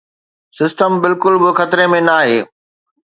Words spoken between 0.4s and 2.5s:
’System‘ بلڪل به خطري ۾ ناهي.